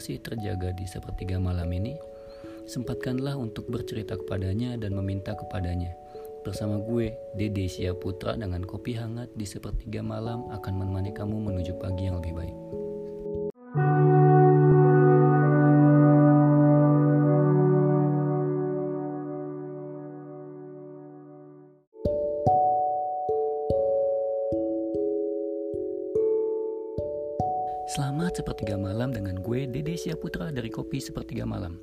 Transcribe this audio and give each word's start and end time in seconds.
masih 0.00 0.16
terjaga 0.16 0.72
di 0.72 0.88
sepertiga 0.88 1.36
malam 1.36 1.68
ini. 1.76 1.92
Sempatkanlah 2.64 3.36
untuk 3.36 3.68
bercerita 3.68 4.16
kepadanya 4.16 4.80
dan 4.80 4.96
meminta 4.96 5.36
kepadanya. 5.36 5.92
Bersama 6.40 6.80
gue, 6.80 7.12
Dede 7.36 7.68
Putra 8.00 8.32
dengan 8.32 8.64
kopi 8.64 8.96
hangat 8.96 9.28
di 9.36 9.44
sepertiga 9.44 10.00
malam 10.00 10.48
akan 10.48 10.72
menemani 10.72 11.12
kamu 11.12 11.36
menuju 11.52 11.76
pagi 11.76 12.08
yang 12.08 12.16
lebih 12.16 12.32
baik. 12.32 12.79
Sepertiga 28.50 28.74
malam 28.74 29.14
dengan 29.14 29.38
gue 29.38 29.62
Dede 29.70 29.94
Putra 30.18 30.50
dari 30.50 30.74
Kopi 30.74 30.98
Sepertiga 30.98 31.46
Malam. 31.46 31.78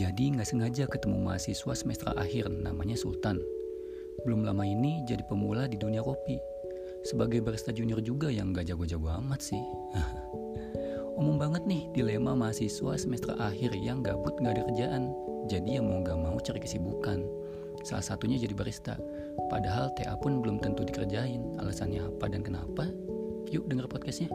Jadi 0.00 0.32
nggak 0.32 0.48
sengaja 0.48 0.88
ketemu 0.88 1.20
mahasiswa 1.20 1.76
semester 1.76 2.08
akhir 2.16 2.48
namanya 2.48 2.96
Sultan. 2.96 3.36
Belum 4.24 4.48
lama 4.48 4.64
ini 4.64 5.04
jadi 5.04 5.20
pemula 5.28 5.68
di 5.68 5.76
dunia 5.76 6.00
kopi. 6.00 6.40
Sebagai 7.04 7.44
barista 7.44 7.68
junior 7.68 8.00
juga 8.00 8.32
yang 8.32 8.56
gak 8.56 8.72
jago-jago 8.72 9.12
amat 9.20 9.44
sih. 9.44 9.60
Umum 11.20 11.36
banget 11.36 11.68
nih 11.68 11.92
dilema 11.92 12.32
mahasiswa 12.32 12.96
semester 12.96 13.36
akhir 13.36 13.76
yang 13.76 14.00
gabut 14.00 14.40
gak 14.40 14.56
ada 14.56 14.64
kerjaan. 14.64 15.12
Jadi 15.52 15.76
yang 15.76 15.92
mau 15.92 16.00
gak 16.00 16.16
mau 16.16 16.40
cari 16.40 16.64
kesibukan. 16.64 17.20
Salah 17.84 18.00
satunya 18.00 18.40
jadi 18.40 18.56
barista. 18.56 18.96
Padahal 19.52 19.92
TA 20.00 20.16
pun 20.16 20.40
belum 20.40 20.64
tentu 20.64 20.80
dikerjain. 20.80 21.60
Alasannya 21.60 22.08
apa 22.08 22.24
dan 22.32 22.40
kenapa? 22.40 22.88
Yuk 23.52 23.68
denger 23.68 23.84
podcastnya. 23.84 24.32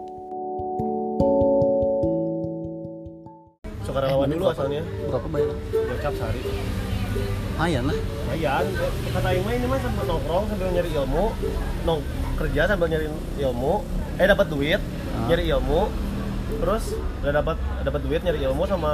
Eh, 4.30 4.36
dulu 4.36 4.46
asalnya 4.48 4.82
Berapa 5.04 5.28
bayar? 5.28 5.50
gocap 5.74 6.14
sehari 6.14 6.40
Lumayan 7.50 7.84
lah. 7.84 7.98
lumayan 7.98 8.66
kata 9.04 9.20
mah 9.20 9.52
ini 9.52 9.66
mah 9.66 9.80
sambil 9.82 10.06
nongkrong 10.06 10.44
sambil 10.48 10.68
nyari 10.72 10.90
ilmu 10.94 11.26
nong 11.84 12.00
kerja 12.38 12.62
sambil 12.66 12.88
nyari 12.88 13.06
ilmu 13.38 13.74
eh 14.16 14.26
dapat 14.26 14.48
duit 14.48 14.80
Ah. 15.12 15.28
nyari 15.28 15.44
ilmu 15.50 15.82
terus 16.56 16.84
udah 17.20 17.34
dapat 17.36 17.58
dapat 17.84 18.00
duit 18.00 18.22
nyari 18.22 18.40
ilmu 18.42 18.64
sama 18.64 18.92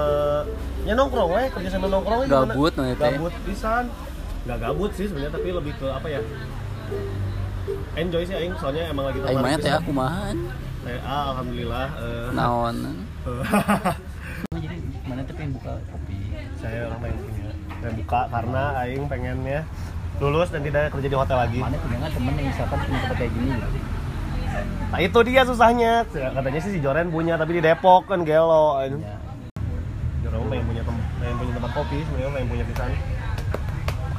ya 0.81 0.93
nongkrong 0.93 1.29
weh 1.29 1.47
kerja 1.51 1.69
sambil 1.69 1.89
nongkrong? 1.91 2.25
Gabut, 2.25 2.73
nah, 2.73 2.87
itu 2.87 2.97
ya. 2.97 3.11
gabut 3.11 3.33
pisan 3.45 3.83
nggak 4.45 4.57
gabut 4.59 4.91
sih 4.93 5.05
sebenarnya 5.05 5.33
tapi 5.33 5.47
lebih 5.51 5.73
ke 5.75 5.85
apa 5.85 6.07
ya 6.07 6.21
enjoy 7.95 8.23
sih 8.23 8.33
aing 8.33 8.53
soalnya 8.55 8.89
emang 8.89 9.05
lagi 9.09 9.19
Aing 9.21 9.37
mah 9.37 9.57
teh 9.57 9.73
aku 9.73 9.91
mahan. 9.91 10.37
Eh, 10.85 11.01
ah, 11.01 11.33
alhamdulillah 11.33 11.87
eh, 11.97 12.27
Naon. 12.31 12.75
Buka 15.65 15.81
kopi. 15.89 16.17
saya 16.61 16.85
orang 16.85 16.99
pengen 17.01 17.17
punya 17.25 17.49
pengen 17.81 17.93
buka 17.97 18.21
karena 18.29 18.63
aing 18.85 19.03
pengennya 19.09 19.59
lulus 20.21 20.53
dan 20.53 20.61
tidak 20.61 20.93
kerja 20.93 21.07
di 21.09 21.17
hotel 21.17 21.37
lagi. 21.41 21.57
Mana 21.57 21.81
punya 21.81 21.97
temen 22.05 22.33
yang 22.37 22.47
misalkan 22.53 22.77
punya 22.85 22.99
tempat 23.01 23.17
kayak 23.17 23.31
gini? 23.33 23.49
Nah 24.93 24.99
itu 25.01 25.19
dia 25.25 25.41
susahnya. 25.41 25.93
Katanya 26.13 26.59
sih 26.61 26.71
si 26.77 26.79
Joren 26.85 27.09
punya 27.09 27.33
tapi 27.41 27.57
di 27.57 27.61
Depok 27.65 28.05
kan 28.05 28.21
gelo 28.21 28.77
Ya, 28.77 28.93
Joren 30.21 30.45
pengen 30.53 30.65
punya 30.69 30.81
tem 30.85 30.95
pengen 31.17 31.35
punya 31.41 31.53
tempat 31.57 31.71
kopi 31.73 31.97
sebenarnya 32.05 32.29
pengen 32.37 32.49
punya 32.53 32.63
pisan. 32.69 32.89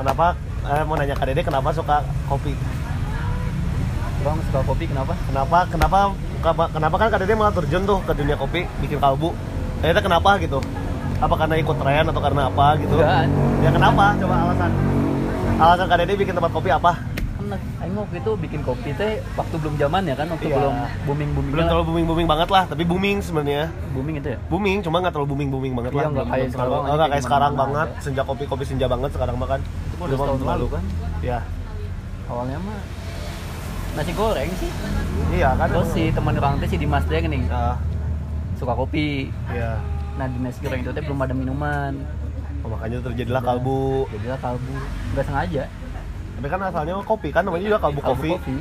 Kenapa 0.03 0.27
eh, 0.67 0.83
mau 0.83 0.95
nanya 0.99 1.15
Kak 1.15 1.27
Dede 1.31 1.43
kenapa 1.47 1.69
suka 1.71 2.03
kopi? 2.27 2.59
Bang 4.27 4.43
suka 4.51 4.61
kopi 4.67 4.91
kenapa? 4.91 5.15
kenapa 5.31 5.59
kenapa 5.71 5.99
kenapa, 6.43 6.65
kenapa 6.75 6.97
kan 6.99 7.09
Kak 7.15 7.19
Dede 7.23 7.39
malah 7.39 7.55
terjun 7.55 7.87
tuh 7.87 8.03
ke 8.03 8.19
dunia 8.19 8.34
kopi 8.34 8.67
bikin 8.83 8.99
kalbu. 8.99 9.31
Ternyata 9.78 10.03
kenapa 10.03 10.43
gitu 10.43 10.59
apa 11.16 11.34
karena 11.34 11.54
ikut 11.56 11.77
tren 11.77 12.04
atau 12.04 12.21
karena 12.21 12.43
apa 12.47 12.66
gitu 12.77 12.94
Enggak. 12.94 13.25
ya 13.59 13.71
kenapa 13.71 14.04
coba 14.16 14.34
alasan 14.43 14.71
alasan 15.56 15.87
Kak 15.87 15.97
Dede 15.99 16.15
bikin 16.15 16.34
tempat 16.34 16.53
kopi 16.53 16.71
apa 16.71 16.93
Kan 17.37 17.53
Aing 17.78 17.94
waktu 17.94 18.16
itu 18.19 18.32
bikin 18.34 18.60
kopi 18.60 18.91
teh 18.93 19.22
waktu 19.32 19.54
belum 19.56 19.75
zaman 19.77 20.03
ya 20.03 20.15
kan 20.15 20.27
waktu 20.27 20.47
Iya. 20.47 20.56
belum 20.56 20.75
booming 21.06 21.31
booming 21.32 21.53
belum 21.53 21.65
terlalu 21.65 21.84
booming 21.87 22.06
booming 22.06 22.27
banget 22.27 22.49
lah 22.50 22.65
tapi 22.65 22.82
booming 22.82 23.16
sebenarnya 23.19 23.71
booming 23.93 24.15
itu 24.19 24.28
ya. 24.28 24.38
booming 24.47 24.77
cuma 24.81 24.97
nggak 24.99 25.12
terlalu 25.12 25.28
booming 25.31 25.49
booming 25.49 25.72
banget 25.72 25.91
Iya, 25.91 25.99
lah 25.99 26.06
nggak 26.10 26.27
kayak 26.27 26.49
sekarang, 26.50 26.72
oh, 26.75 26.82
nggak 26.91 27.09
kayak 27.09 27.25
sekarang 27.25 27.53
banget 27.54 27.88
ada. 27.88 28.03
senja 28.03 28.22
kopi 28.22 28.44
kopi 28.44 28.65
senja 28.65 28.87
banget 28.87 29.10
sekarang 29.10 29.37
makan 29.37 29.60
Itu 29.62 29.97
baru 29.97 30.12
setahun 30.12 30.43
lalu 30.44 30.66
kan. 30.69 30.83
ya 31.22 31.38
Awalnya 32.27 32.59
mah 32.59 32.81
nasi 33.94 34.12
goreng 34.12 34.50
sih. 34.53 34.71
iya 35.33 35.50
kan 35.54 35.69
Terus 35.71 35.88
si 35.91 36.03
teman 36.10 36.34
orang 36.34 36.59
teh 36.59 36.69
si 36.69 36.77
Dimas 36.77 37.04
teh 37.04 37.16
nih 37.19 37.43
Ah, 37.47 37.78
suka 38.54 38.75
kopi. 38.75 39.31
iya 39.48 39.78
Nah 40.16 40.27
di 40.27 40.38
nasi 40.41 40.59
goreng 40.60 40.81
itu 40.81 40.91
teh 40.91 41.03
belum 41.04 41.21
ada 41.21 41.34
minuman. 41.37 41.93
Oh, 42.65 42.69
makanya 42.72 42.99
terjadilah 43.04 43.43
kalbu 43.44 44.09
Jadilah 44.10 44.38
kalbu. 44.41 44.75
Nggak 45.15 45.27
sengaja. 45.27 45.65
tapi 46.37 46.53
kan 46.53 46.60
asalnya 46.60 47.00
kopi 47.00 47.28
kan 47.32 47.49
namanya 47.49 47.65
juga 47.65 47.81
kalbu, 47.81 48.00
Kalbu 48.04 48.25
kopi. 48.37 48.56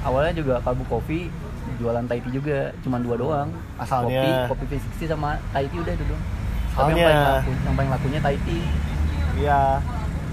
Awalnya 0.00 0.32
juga 0.32 0.54
kalbu 0.64 0.84
kopi 0.88 1.28
jualan 1.76 2.04
Thai 2.08 2.24
tea 2.24 2.32
juga, 2.32 2.58
cuman 2.80 3.00
dua 3.04 3.16
doang. 3.20 3.48
Asalnya. 3.76 4.48
Kopi, 4.48 4.64
kopi 4.64 4.80
V60 4.80 5.12
sama 5.12 5.36
Thai 5.52 5.68
tea 5.68 5.80
udah 5.84 5.92
itu 5.92 6.04
doang. 6.08 6.24
Tapi 6.72 6.90
yang 6.92 6.96
Asalnya. 6.96 7.04
paling 7.04 7.28
laku, 7.28 7.50
yang 7.60 7.74
paling 7.76 7.90
lakunya 7.92 8.20
Thai 8.24 8.36
tea. 8.40 8.64
iya 9.36 9.60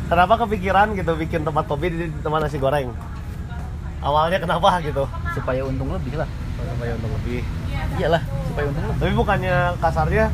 kenapa 0.08 0.34
kepikiran 0.40 0.88
gitu 0.96 1.12
bikin 1.18 1.44
tempat 1.44 1.68
kopi 1.68 1.92
di 1.92 2.08
tempat 2.24 2.40
nasi 2.40 2.56
goreng 2.56 2.88
awalnya 4.00 4.40
kenapa 4.40 4.80
gitu 4.80 5.04
supaya 5.34 5.60
untung 5.68 5.92
lebih 5.92 6.16
lah. 6.16 6.30
Supaya 6.66 6.92
untuk 6.94 7.12
lebih 7.18 7.42
Iyalah, 7.94 8.22
supaya 8.46 8.64
untung 8.66 8.84
lebih. 8.84 9.00
tapi 9.00 9.14
bukannya 9.14 9.56
kasarnya 9.78 10.26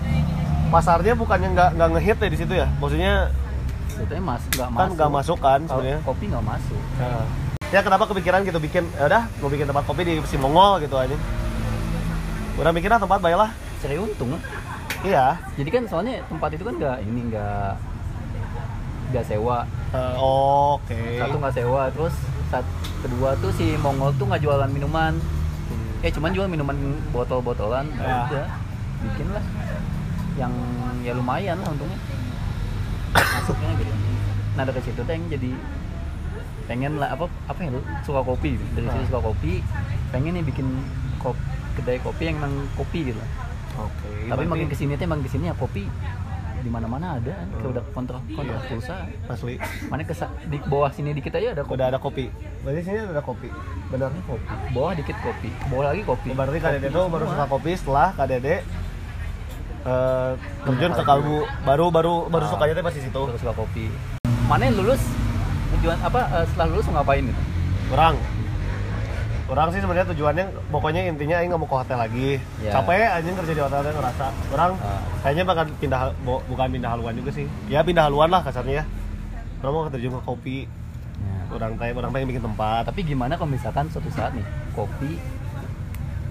pasarnya 0.69 1.13
bukannya 1.13 1.49
nggak 1.49 1.69
nggak 1.75 1.89
ngehit 1.91 2.17
ya 2.17 2.29
di 2.29 2.37
situ 2.37 2.53
ya 2.55 2.67
maksudnya 2.77 3.13
Sebetulnya 3.89 4.23
mas 4.23 4.43
nggak 4.47 4.69
masuk. 4.69 4.79
kan 4.79 4.89
nggak 4.93 5.11
masuk 5.11 5.37
kan 5.39 5.59
sebenarnya 5.65 5.99
kopi 6.01 6.25
nggak 6.25 6.45
masuk. 6.45 6.81
Nah, 6.95 7.23
ya 7.67 7.79
kenapa 7.81 8.03
kepikiran 8.05 8.39
gitu 8.41 8.59
bikin 8.59 8.83
ya 8.93 9.05
udah 9.05 9.23
mau 9.35 9.49
bikin 9.49 9.65
tempat 9.65 9.83
kopi 9.83 10.01
di 10.03 10.13
si 10.23 10.35
Mongol 10.35 10.79
gitu 10.79 10.95
aja 10.95 11.17
udah 12.55 12.71
mikirnya 12.71 12.97
tempat 12.97 13.19
baiklah 13.19 13.51
Cari 13.79 13.95
untung 13.95 14.35
iya 14.99 15.39
Jadi 15.53 15.69
kan 15.69 15.83
soalnya 15.85 16.19
tempat 16.25 16.49
itu 16.51 16.63
kan 16.63 16.75
nggak 16.75 16.97
ini 17.01 17.21
nggak 17.29 17.71
nggak 19.09 19.25
sewa. 19.25 19.65
Eh, 19.89 20.13
oke 20.15 20.99
Satu 21.17 21.35
nggak 21.35 21.55
sewa, 21.55 21.81
terus 21.89 22.13
saat 22.47 22.65
kedua 22.99 23.33
tuh 23.37 23.49
si 23.51 23.73
Mongol 23.75 24.13
tuh 24.13 24.27
nggak 24.27 24.37
jualan 24.39 24.69
minuman. 24.69 25.17
Eh 25.99 26.11
cuman 26.15 26.31
jual 26.31 26.47
minuman 26.47 26.75
botol-botolan. 27.11 27.85
Ya. 27.95 28.03
Ya. 28.03 28.17
Udah, 28.27 28.47
bikin 29.03 29.27
lah. 29.35 29.43
Yang 30.39 30.53
ya 31.03 31.11
lumayan 31.15 31.57
lah 31.59 31.67
untungnya. 31.71 31.99
Masuknya 33.15 33.69
gitu. 33.79 33.91
Nah 34.55 34.63
dari 34.67 34.81
situ 34.83 35.01
yang 35.03 35.25
jadi 35.27 35.51
pengen 36.69 37.01
lah 37.01 37.17
apa 37.17 37.25
apa 37.49 37.59
ya 37.65 37.73
lu 37.73 37.81
suka 38.05 38.21
kopi 38.21 38.53
dari 38.77 38.85
situ 38.85 39.01
Ah. 39.01 39.09
suka 39.09 39.21
kopi 39.33 39.65
pengen 40.13 40.37
nih 40.37 40.45
bikin 40.45 40.69
kop, 41.17 41.33
kedai 41.73 41.97
kopi 41.97 42.29
yang 42.29 42.37
emang 42.37 42.53
kopi 42.77 43.09
gitu 43.09 43.17
oke 43.73 43.89
tapi 44.05 44.45
berarti 44.45 44.53
makin 44.53 44.67
ke 44.69 44.77
sini 44.77 44.93
tuh 44.93 45.09
emang 45.09 45.25
ke 45.25 45.29
sini 45.33 45.49
ya 45.49 45.57
kopi 45.57 45.89
di 46.59 46.69
mana 46.69 46.85
mana 46.85 47.15
ada 47.17 47.31
kan 47.31 47.47
kayak 47.55 47.69
udah 47.71 47.83
kontrak 47.95 48.21
kontrak 48.35 48.59
pulsa. 48.67 48.95
Asli. 49.25 49.55
Mana 49.87 50.03
ke 50.03 50.13
di 50.51 50.57
bawah 50.67 50.91
sini 50.91 51.15
dikit 51.15 51.33
aja 51.35 51.55
ada 51.55 51.63
kopi. 51.63 51.75
udah 51.75 51.85
ada 51.87 51.99
kopi. 51.99 52.25
Berarti 52.63 52.81
sini 52.83 52.97
ada 52.99 53.23
kopi. 53.23 53.49
Benar 53.89 54.09
kopi. 54.27 54.45
Bawah 54.75 54.91
dikit 54.95 55.17
kopi. 55.23 55.49
Bawah 55.71 55.85
lagi 55.91 56.01
kopi. 56.03 56.29
Berarti 56.35 56.57
Kopi 56.59 56.87
tuh 56.91 57.05
baru 57.07 57.25
suka 57.27 57.45
kopi 57.47 57.71
setelah 57.75 58.07
Kak 58.13 58.27
Dede 58.27 58.55
eh, 59.87 60.31
terjun 60.67 60.91
ke 60.91 61.03
kalbu. 61.03 61.37
Baru 61.63 61.85
baru 61.89 62.15
baru 62.27 62.45
Ah. 62.45 62.51
sukanya 62.51 62.73
tuh 62.75 62.83
pas 62.83 62.95
di 62.95 63.01
situ. 63.03 63.21
Suka 63.39 63.53
kopi. 63.55 63.85
Mana 64.45 64.67
yang 64.67 64.77
lulus? 64.83 65.01
Tujuan 65.77 65.97
apa 66.03 66.21
eh, 66.41 66.45
setelah 66.51 66.67
lulus 66.75 66.85
mau 66.91 66.99
ngapain 66.99 67.23
gitu 67.23 67.41
orang 67.89 68.15
orang 69.49 69.67
sih 69.69 69.79
sebenarnya 69.79 70.07
tujuannya 70.07 70.45
pokoknya 70.69 71.01
intinya 71.05 71.35
Aing 71.35 71.49
nggak 71.49 71.57
mau 71.57 71.65
ke 71.65 71.75
hotel 71.75 71.97
lagi 71.97 72.29
Ya. 72.61 72.71
capek 72.71 73.01
anjing 73.11 73.35
kerja 73.35 73.51
di 73.51 73.61
hotel 73.61 73.81
ngerasa 73.83 74.25
orang 74.49 74.71
Ah. 74.77 75.01
kayaknya 75.19 75.43
bakal 75.43 75.63
pindah 75.75 76.01
bukan 76.23 76.67
pindah 76.69 76.89
haluan 76.91 77.13
juga 77.13 77.31
sih 77.33 77.45
ya 77.65 77.81
pindah 77.81 78.05
haluan 78.05 78.29
lah 78.29 78.41
kasarnya 78.41 78.73
ya 78.75 78.83
orang 79.59 79.71
mau 79.71 79.89
terjun 79.89 80.13
ke 80.13 80.23
kopi 80.23 80.57
Ya. 81.19 81.35
orang 81.51 81.75
pengen 81.75 81.95
orang 81.97 82.11
pengen 82.13 82.27
bikin 82.29 82.43
tempat 82.45 82.81
tapi 82.85 82.99
gimana 83.01 83.33
kalau 83.33 83.49
misalkan 83.49 83.89
suatu 83.89 84.07
saat 84.07 84.31
nih 84.31 84.45
kopi 84.71 85.17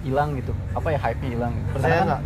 hilang 0.01 0.33
gitu 0.33 0.55
apa 0.71 0.87
ya 0.87 0.97
hype 0.97 1.19
nya 1.19 1.29
hilang 1.29 1.51
gitu. 1.53 1.69
percaya 1.75 2.01
nggak 2.07 2.21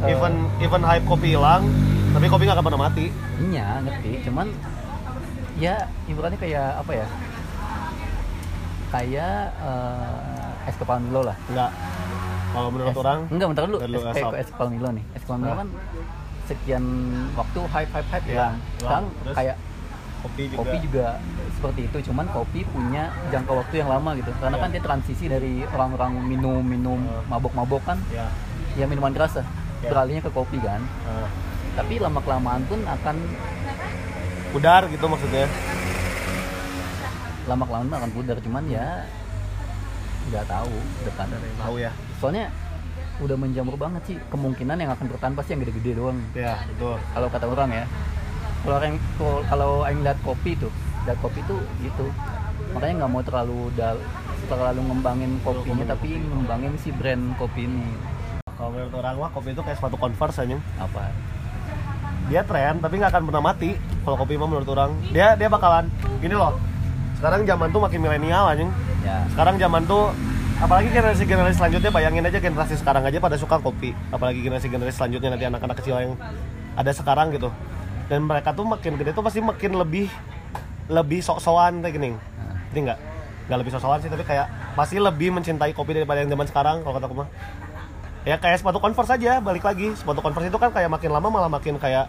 eh, 0.00 0.10
even 0.10 0.32
even 0.58 0.82
hype 0.82 1.04
kopi 1.04 1.28
hilang 1.30 1.62
tapi 2.10 2.26
kopi 2.26 2.42
nggak 2.44 2.56
akan 2.56 2.66
pernah 2.66 2.82
mati 2.82 3.06
Iya, 3.44 3.82
ngerti. 3.82 4.10
Cuman 4.24 4.46
ya 5.54 5.74
ibaratnya 6.06 6.38
kayak 6.38 6.80
apa 6.80 6.92
ya? 6.94 7.06
Kayak 8.94 9.36
eh, 9.58 10.68
es 10.70 10.76
kepal 10.76 10.98
Milo 11.00 11.20
lah. 11.24 11.34
nggak 11.44 11.70
kalau 12.54 12.68
menurut 12.70 12.94
Es- 12.94 13.00
orang 13.00 13.18
Enggak, 13.26 13.46
bentar 13.50 13.62
dulu. 13.66 13.78
Bentar 13.80 13.98
Es, 14.06 14.14
asap. 14.14 14.32
es 14.38 14.48
kepal 14.48 14.68
Milo 14.70 14.88
nih. 14.94 15.04
Es 15.10 15.22
kepal 15.26 15.36
Milo 15.36 15.50
Ah. 15.50 15.58
kan 15.58 15.68
sekian 16.44 16.84
waktu 17.34 17.60
hype 17.66 17.90
hype 17.90 18.08
hype 18.08 18.26
Iya, 18.26 18.36
ya. 18.36 18.48
Sekarang 18.78 19.04
Terus? 19.18 19.34
kayak 19.34 19.56
kopi 20.20 20.42
juga 20.46 20.56
kopi 20.56 20.76
juga 20.80 21.06
seperti 21.50 21.80
itu 21.84 21.98
cuman 22.06 22.26
kopi 22.30 22.60
punya 22.66 23.02
jangka 23.28 23.52
waktu 23.54 23.74
yang 23.76 23.90
lama 23.90 24.10
gitu 24.14 24.30
karena 24.34 24.56
Iya. 24.56 24.62
kan 24.62 24.70
dia 24.70 24.82
transisi 24.82 25.24
dari 25.26 25.54
orang-orang 25.66 26.12
minum 26.22 26.62
minum 26.62 26.96
Hmm. 26.96 27.28
mabok-mabok 27.28 27.82
kan 27.84 27.98
ya 28.08 28.24
ya 28.74 28.86
minuman 28.86 29.10
keras 29.10 29.36
lah 29.36 29.46
Iya. 29.80 29.90
beralihnya 29.90 30.22
ke 30.22 30.30
kopi 30.30 30.56
kan 30.58 30.80
Nah, 30.80 31.28
tapi 31.74 31.98
lama 31.98 32.20
kelamaan 32.20 32.62
pun 32.64 32.80
akan 32.80 33.16
pudar 34.50 34.86
gitu 34.86 35.04
maksudnya 35.04 35.44
lama 37.44 37.64
kelamaan 37.68 37.98
akan 38.00 38.10
pudar 38.16 38.36
cuman 38.40 38.64
ya 38.72 39.04
nggak 40.32 40.44
tahu 40.48 40.74
depan. 41.04 41.26
Tahu 41.60 41.74
ya. 41.76 41.90
Soalnya 42.20 42.48
udah 43.22 43.36
menjamur 43.38 43.76
banget 43.78 44.02
sih 44.10 44.16
kemungkinan 44.32 44.74
yang 44.80 44.90
akan 44.90 45.06
bertahan 45.06 45.34
pasti 45.38 45.54
yang 45.54 45.60
gede-gede 45.62 45.92
doang. 46.00 46.18
Ya 46.34 46.58
betul. 46.66 46.96
Kalau 46.98 47.28
kata 47.30 47.46
orang 47.46 47.70
ya 47.70 47.84
kalau 48.64 48.74
orang 48.80 48.96
kalau- 49.20 49.44
kalau 49.44 49.70
yang 49.84 50.00
lihat 50.00 50.18
kopi 50.24 50.56
tuh 50.56 50.72
lihat 51.04 51.18
kopi 51.20 51.40
tuh 51.44 51.60
gitu. 51.84 52.06
Makanya 52.72 53.04
nggak 53.04 53.10
mau 53.12 53.22
terlalu 53.22 53.70
dal 53.76 54.00
terlalu 54.48 54.80
ngembangin 54.88 55.32
kopinya 55.44 55.84
tapi 55.88 56.20
ngembangin 56.20 56.72
si 56.80 56.90
brand 56.90 57.36
kopi 57.36 57.68
ini. 57.68 57.92
Kalau 58.56 58.70
menurut 58.72 58.94
orang 58.96 59.14
mah 59.20 59.30
kopi 59.36 59.52
itu 59.52 59.60
kayak 59.60 59.76
sepatu 59.78 59.96
converse 60.00 60.40
aja 60.40 60.56
apa? 60.80 61.12
Dia 62.32 62.40
tren 62.40 62.80
tapi 62.80 62.96
nggak 62.98 63.12
akan 63.12 63.24
pernah 63.28 63.44
mati. 63.44 63.76
Kalau 63.76 64.16
kopi 64.16 64.40
mah 64.40 64.48
menurut 64.48 64.68
orang 64.72 64.96
dia 65.12 65.36
dia 65.36 65.48
bakalan 65.52 65.92
gini 66.24 66.32
loh 66.32 66.56
sekarang 67.24 67.48
zaman 67.48 67.72
tuh 67.72 67.80
makin 67.80 68.04
milenial 68.04 68.44
anjing. 68.52 68.68
Ya. 69.00 69.24
Sekarang 69.32 69.56
zaman 69.56 69.88
tuh 69.88 70.12
apalagi 70.60 70.92
generasi 70.92 71.24
generasi 71.24 71.56
selanjutnya 71.56 71.88
bayangin 71.88 72.20
aja 72.28 72.36
generasi 72.36 72.76
sekarang 72.76 73.00
aja 73.00 73.16
pada 73.16 73.40
suka 73.40 73.56
kopi. 73.64 73.96
Apalagi 74.12 74.44
generasi 74.44 74.68
generasi 74.68 75.00
selanjutnya 75.00 75.32
nanti 75.32 75.48
anak-anak 75.48 75.80
kecil 75.80 75.96
yang 76.04 76.20
ada 76.76 76.92
sekarang 76.92 77.32
gitu. 77.32 77.48
Dan 78.12 78.28
mereka 78.28 78.52
tuh 78.52 78.68
makin 78.68 79.00
gede 79.00 79.16
tuh 79.16 79.24
pasti 79.24 79.40
makin 79.40 79.72
lebih 79.72 80.12
lebih 80.92 81.24
sok-sokan 81.24 81.80
kayak 81.80 81.96
gini. 81.96 82.12
Ini 82.76 82.92
nggak? 82.92 82.98
Nggak 83.48 83.58
lebih 83.64 83.72
sok-sokan 83.72 83.98
sih 84.04 84.10
tapi 84.12 84.24
kayak 84.28 84.46
pasti 84.76 85.00
lebih 85.00 85.32
mencintai 85.32 85.72
kopi 85.72 85.96
daripada 85.96 86.20
yang 86.20 86.28
zaman 86.28 86.44
sekarang 86.44 86.76
kalau 86.84 86.92
kata 87.00 87.08
aku 87.08 87.16
mah. 87.24 87.28
Ya 88.28 88.36
kayak 88.36 88.60
sepatu 88.60 88.84
converse 88.84 89.16
aja 89.16 89.40
balik 89.40 89.64
lagi. 89.64 89.96
Sepatu 89.96 90.20
converse 90.20 90.52
itu 90.52 90.60
kan 90.60 90.68
kayak 90.76 90.92
makin 90.92 91.08
lama 91.08 91.32
malah 91.32 91.48
makin 91.48 91.80
kayak 91.80 92.04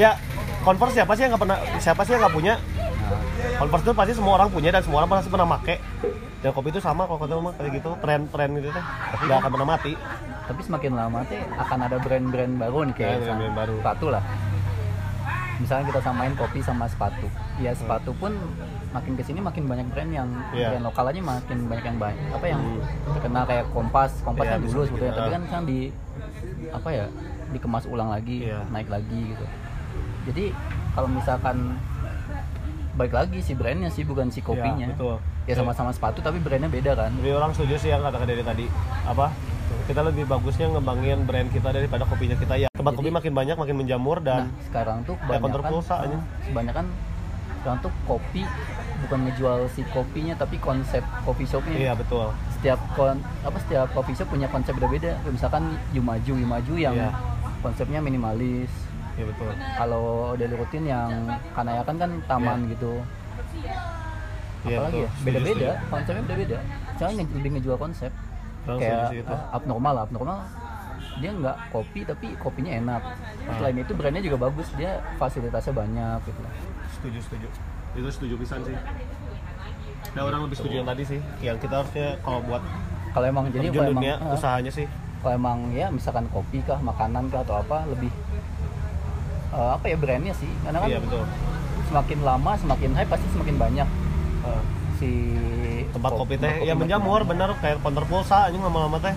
ya 0.00 0.16
converse 0.64 0.96
siapa 0.96 1.12
sih 1.12 1.28
yang 1.28 1.36
nggak 1.36 1.44
pernah 1.44 1.58
siapa 1.76 2.00
sih 2.08 2.16
yang 2.16 2.24
nggak 2.24 2.32
punya 2.40 2.56
Converse 3.56 3.82
itu 3.82 3.92
pasti 3.92 4.12
semua 4.14 4.32
orang 4.34 4.48
punya 4.48 4.70
dan 4.70 4.80
semua 4.80 4.98
orang 4.98 5.10
pasti 5.12 5.28
pernah 5.28 5.48
make. 5.48 5.76
Dan 6.40 6.50
kopi 6.50 6.68
itu 6.68 6.80
sama 6.80 7.04
kalau 7.04 7.18
kata 7.18 7.36
mah 7.36 7.52
kayak 7.52 7.72
gitu, 7.76 7.90
tren-tren 8.00 8.50
gitu 8.54 8.68
teh. 8.68 8.84
Nggak 9.20 9.38
akan 9.38 9.50
pernah 9.50 9.68
mati. 9.68 9.92
tapi 10.42 10.60
semakin 10.60 10.92
lama 10.92 11.22
tuh 11.24 11.38
akan 11.56 11.78
ada 11.80 11.96
brand-brand 11.96 12.58
baru 12.58 12.82
nih 12.82 12.94
kayak 12.96 13.10
Ya, 13.12 13.18
brand-brand 13.22 13.54
baru. 13.54 13.74
sepatu 13.78 14.06
lah 14.08 14.22
misalnya 15.60 15.84
kita 15.86 16.00
samain 16.02 16.32
kopi 16.34 16.58
sama 16.58 16.88
sepatu 16.88 17.28
ya 17.56 17.70
sepatu 17.70 18.10
pun 18.12 18.32
makin 18.90 19.12
ke 19.12 19.22
sini 19.22 19.38
makin 19.38 19.68
banyak 19.68 19.86
brand 19.86 20.10
yang 20.10 20.28
Iya. 20.50 20.72
brand 20.72 20.84
lokal 20.84 21.04
aja 21.06 21.20
makin 21.20 21.58
banyak 21.68 21.84
yang 21.86 21.98
banyak 22.00 22.24
apa 22.32 22.46
yang 22.48 22.58
Hmm. 22.58 23.12
terkenal 23.12 23.42
kayak 23.44 23.64
kompas 23.70 24.10
kompas 24.20 24.42
Iya, 24.42 24.50
kan 24.50 24.60
dulu 24.64 24.80
sebetulnya 24.82 25.14
tapi 25.14 25.28
kan 25.30 25.40
sekarang 25.44 25.66
di 25.68 25.78
apa 26.72 26.88
ya 26.90 27.04
dikemas 27.50 27.84
ulang 27.86 28.08
lagi 28.08 28.36
Iya. 28.42 28.58
naik 28.66 28.88
lagi 28.88 29.20
gitu 29.30 29.44
jadi 30.24 30.44
kalau 30.90 31.06
misalkan 31.06 31.56
baik 33.00 33.14
lagi 33.14 33.40
si 33.40 33.52
brandnya 33.52 33.88
sih 33.88 34.04
bukan 34.04 34.28
si 34.28 34.40
kopinya 34.40 34.84
Ya, 34.84 34.92
betul. 34.92 35.16
ya 35.48 35.54
sama-sama 35.56 35.88
sepatu 35.88 36.20
tapi 36.20 36.36
brandnya 36.36 36.68
beda 36.68 36.92
kan 36.94 37.10
Jadi 37.14 37.32
orang 37.32 37.50
setuju 37.50 37.74
sih 37.76 37.88
yang 37.88 38.04
kata 38.04 38.20
dari 38.22 38.44
tadi. 38.44 38.66
Apa? 39.02 39.32
Kita 39.82 40.02
lebih 40.02 40.24
bagusnya 40.24 40.68
ngembangin 40.68 41.24
brand 41.24 41.48
kita 41.48 41.70
daripada 41.70 42.04
kopinya 42.04 42.36
kita 42.36 42.54
ya. 42.56 42.68
Tempat 42.70 42.92
kopi 42.92 43.08
makin 43.08 43.32
banyak, 43.32 43.56
makin 43.56 43.76
menjamur 43.76 44.18
Nah, 44.18 44.26
dan 44.42 44.42
sekarang 44.62 45.02
tuh 45.02 45.16
konter 45.16 45.32
kebanyakan 45.32 45.70
pulsa 45.72 45.94
aja. 45.98 46.18
kebanyakan 46.44 46.84
sekarang 47.56 47.78
tuh 47.80 47.92
kopi 48.04 48.42
bukan 49.00 49.18
ngejual 49.22 49.58
si 49.70 49.80
kopinya 49.86 50.34
tapi 50.34 50.56
konsep 50.58 51.00
coffee 51.24 51.46
shopnya. 51.46 51.76
iya 51.78 51.92
betul. 51.94 52.28
Setiap 52.52 52.76
kon 52.92 53.16
apa 53.40 53.56
setiap 53.58 53.88
coffee 53.90 54.12
shop 54.12 54.28
punya 54.28 54.46
konsep 54.46 54.72
beda-beda. 54.72 55.16
Misalkan 55.24 55.64
Yumaju, 55.90 56.36
Yumaju 56.36 56.74
yang 56.76 56.94
Iya. 56.94 57.10
konsepnya 57.58 57.98
minimalis. 57.98 58.68
Iya 59.20 59.28
betul. 59.28 59.50
Kalau 59.52 60.06
Daily 60.32 60.56
Rutin 60.56 60.84
yang 60.88 61.10
Kanayakan 61.52 61.96
kan 62.00 62.10
taman 62.24 62.58
gitu. 62.72 63.04
Iya 64.64 64.76
Apalagi 64.80 64.96
betul. 64.96 65.04
ya? 65.04 65.10
Beda-beda, 65.24 65.70
konsepnya 65.92 66.22
beda-beda. 66.24 66.58
Soalnya 66.96 67.14
nge- 67.20 67.34
lebih 67.36 67.50
ngejual 67.56 67.76
konsep. 67.76 68.12
Orang 68.64 68.78
kayak 68.80 69.24
uh, 69.28 69.56
abnormal 69.56 69.92
lah, 69.92 70.04
abnormal 70.08 70.38
dia 71.20 71.36
nggak 71.36 71.56
kopi 71.68 72.00
tapi 72.08 72.32
kopinya 72.40 72.72
enak. 72.80 73.02
Ah. 73.44 73.56
Selain 73.60 73.76
itu 73.76 73.92
brandnya 73.92 74.24
juga 74.24 74.48
bagus, 74.48 74.72
dia 74.72 75.04
fasilitasnya 75.20 75.72
banyak 75.76 76.18
gitu. 76.24 76.40
Setuju, 76.96 77.18
setuju. 77.20 77.48
Itu 77.92 78.08
setuju 78.08 78.34
pisan 78.40 78.60
sih. 78.64 78.76
Nah, 80.16 80.22
orang 80.24 80.48
lebih 80.48 80.56
setuju 80.56 80.80
yang 80.80 80.88
tadi 80.88 81.02
sih. 81.04 81.20
Yang 81.44 81.56
kita 81.68 81.74
harusnya 81.84 82.08
kalau 82.24 82.40
buat 82.48 82.62
Kalau 83.10 83.26
emang 83.28 83.44
jadi 83.52 83.68
kalau 83.68 83.90
emang 83.90 84.00
dunia 84.00 84.14
uh, 84.16 84.32
usahanya 84.32 84.72
sih. 84.72 84.88
kalau 85.20 85.36
emang 85.36 85.58
ya 85.76 85.92
misalkan 85.92 86.24
kopi 86.32 86.64
kah, 86.64 86.80
makanan 86.80 87.28
kah 87.28 87.44
atau 87.44 87.60
apa 87.60 87.84
lebih 87.84 88.08
uh, 89.50 89.74
apa 89.74 89.84
ya 89.84 89.96
brandnya 89.96 90.32
sih? 90.32 90.50
Karena 90.60 90.78
kan 90.78 90.88
Iya 90.88 90.98
betul. 90.98 91.22
semakin 91.86 92.18
lama 92.20 92.52
semakin 92.54 92.90
hype 92.92 93.10
pasti 93.10 93.26
semakin 93.30 93.56
banyak 93.56 93.88
Ah. 94.40 94.62
si 94.96 95.10
tempat 95.90 96.12
kopi 96.12 96.34
teh 96.34 96.48
ya 96.60 96.72
makin 96.72 96.86
menjamur 96.86 97.20
bener 97.24 97.50
kayak 97.58 97.76
konter 97.78 98.04
pulsa 98.04 98.46
anjing 98.46 98.60
lama-lama 98.60 98.96
teh 98.96 99.12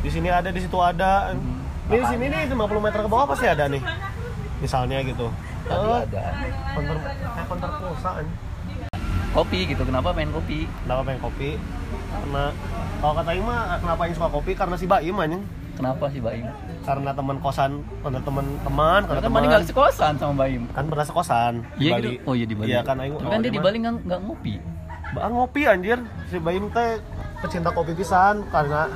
di 0.00 0.08
sini 0.08 0.26
ada 0.26 0.48
di 0.48 0.58
situ 0.58 0.74
ada 0.74 1.30
Hmm, 1.30 1.60
di 1.86 2.00
sini 2.00 2.24
nih 2.26 2.48
50 2.48 2.56
meter 2.80 2.98
ke 2.98 3.06
bawah 3.06 3.26
pasti 3.26 3.44
ada 3.44 3.66
nih 3.66 3.84
misalnya 4.58 5.02
gitu 5.02 5.28
Tadi 5.62 5.76
Eh, 5.76 6.00
ada 6.04 6.22
konter 6.72 6.96
kayak 7.04 7.46
konter 7.46 7.70
pulsa 7.76 8.10
anjing 8.16 8.38
kopi 9.30 9.60
gitu. 9.66 9.82
Kenapa 9.82 10.08
main 10.10 10.30
kopi? 10.30 10.64
kenapa 10.82 11.00
pengen 11.04 11.20
kopi 11.20 11.50
karena 12.14 12.44
kalau 12.96 13.14
kata 13.14 13.30
Ima 13.34 13.56
kenapa 13.76 14.00
yang 14.06 14.14
suka 14.14 14.28
kopi 14.30 14.52
karena 14.54 14.74
si 14.74 14.86
Baim 14.86 15.14
anjing 15.14 15.42
Kenapa 15.74 16.06
sih 16.08 16.18
Baim? 16.18 16.46
Karena 16.84 17.10
teman 17.10 17.36
kosan 17.40 17.80
karena 18.00 18.20
teman-teman 18.20 19.00
karena 19.00 19.08
Karena 19.08 19.22
teman 19.24 19.40
Mani 19.40 19.46
nggak 19.48 19.64
sekosan 19.66 20.12
sama 20.20 20.34
Baim. 20.38 20.62
kan 20.70 20.84
pernah 20.84 21.06
sekosan 21.08 21.52
di 21.80 21.88
Iya 21.88 21.92
Bali 21.96 22.04
gitu. 22.04 22.28
Oh 22.28 22.34
iya 22.36 22.46
di 22.46 22.54
Bali. 22.54 22.68
iya 22.68 22.80
kan 22.84 22.96
aing 23.00 23.16
kan 23.16 23.40
dia 23.40 23.48
di 23.48 23.58
Bali 23.58 23.76
nggak 23.80 23.94
nggak 24.04 24.20
ngopi. 24.22 24.54
Bah 25.12 25.26
ngopi 25.26 25.60
anjir 25.64 25.98
si 26.28 26.36
Baim 26.36 26.68
teh 26.68 27.00
pecinta 27.40 27.70
kopi 27.70 27.92
pisan 27.92 28.44
karena 28.48 28.92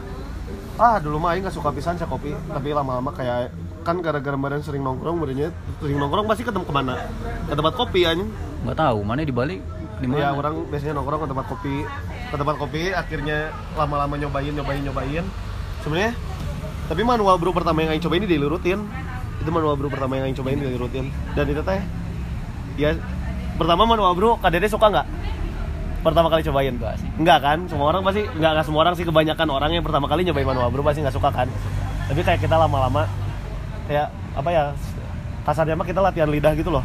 ah 0.77 0.97
dulu 0.99 1.17
mah 1.19 1.33
aing 1.33 1.43
gak 1.43 1.53
suka 1.53 1.73
pisan 1.73 1.97
sih 1.97 2.05
kopi 2.05 2.31
tapi 2.47 2.71
lama-lama 2.71 3.11
kayak 3.11 3.51
kan 3.83 3.99
gara-gara 3.99 4.37
badan 4.37 4.61
sering 4.61 4.85
nongkrong 4.85 5.17
badannya 5.17 5.49
sering 5.81 5.97
nongkrong 5.97 6.29
pasti 6.29 6.45
ketemu 6.45 6.65
ke 6.65 6.73
mana 6.73 6.95
ke 7.45 7.55
tempat 7.57 7.75
kopi 7.75 8.05
anjing 8.05 8.29
Nggak 8.59 8.75
tahu. 8.77 8.99
Mana 9.01 9.23
di 9.23 9.31
Bali? 9.31 9.57
Di 9.99 10.07
ya 10.07 10.31
mana? 10.31 10.39
orang 10.39 10.55
biasanya 10.69 10.95
nongkrong 10.99 11.21
ke 11.25 11.29
tempat 11.31 11.47
kopi 11.49 11.75
ke 12.29 12.37
tempat 12.37 12.57
kopi 12.59 12.83
akhirnya 12.93 13.39
lama-lama 13.75 14.15
nyobain 14.15 14.53
nyobain 14.53 14.83
nyobain 14.85 15.25
sebenarnya 15.81 16.13
tapi 16.89 17.05
manual 17.05 17.37
brew 17.37 17.53
pertama 17.53 17.85
yang 17.85 17.93
aing 17.93 18.03
cobain 18.03 18.25
ini 18.25 18.29
daily 18.29 18.49
rutin 18.49 18.81
itu 19.39 19.51
manual 19.53 19.77
brew 19.77 19.93
pertama 19.93 20.17
yang 20.19 20.33
aing 20.33 20.37
cobain 20.37 20.59
daily 20.59 20.81
rutin 20.81 21.13
dan 21.37 21.45
itu 21.47 21.61
teh 21.63 21.81
ya 22.81 22.97
pertama 23.61 23.85
manual 23.85 24.17
brew 24.17 24.35
KDD 24.41 24.73
suka 24.73 24.89
nggak 24.89 25.07
pertama 25.99 26.31
kali 26.31 26.43
cobain 26.47 26.75
Enggak 26.79 26.95
sih. 27.03 27.09
Enggak 27.19 27.39
kan? 27.43 27.59
Semua 27.67 27.87
orang 27.91 28.03
pasti 28.07 28.23
enggak 28.25 28.51
enggak 28.55 28.67
semua 28.71 28.81
orang 28.87 28.95
sih 28.95 29.05
kebanyakan 29.05 29.49
orang 29.51 29.71
yang 29.75 29.85
pertama 29.85 30.07
kali 30.07 30.23
nyobain 30.25 30.47
manual 30.47 30.71
brew 30.71 30.85
pasti 30.87 31.03
nggak 31.03 31.15
suka 31.15 31.31
kan. 31.35 31.49
Tapi 32.09 32.21
kayak 32.25 32.41
kita 32.41 32.57
lama-lama 32.57 33.05
kayak 33.91 34.09
apa 34.39 34.49
ya? 34.49 34.65
Kasarnya 35.45 35.75
mah 35.75 35.87
kita 35.89 36.01
latihan 36.01 36.31
lidah 36.31 36.55
gitu 36.55 36.71
loh. 36.71 36.85